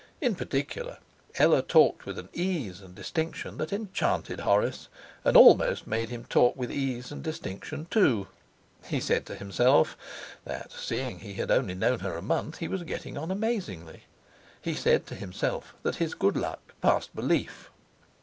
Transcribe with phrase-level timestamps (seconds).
[0.19, 0.97] In particular
[1.35, 4.87] Ella talked with an ease and a distinction that enchanted Horace,
[5.23, 8.25] and almost made him talk with ease and distinction too.
[8.85, 9.95] He said to himself
[10.43, 14.05] that, seeing he had only known her a month, he was getting on amazingly.
[14.59, 17.69] He said to himself that his good luck passed belief.